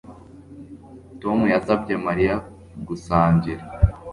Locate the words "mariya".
2.05-2.35